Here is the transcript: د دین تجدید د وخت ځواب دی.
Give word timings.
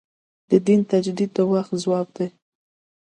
د 0.49 0.51
دین 0.67 0.81
تجدید 0.91 1.29
د 1.35 1.37
وخت 1.51 1.71
ځواب 1.83 2.07
دی. 2.17 2.27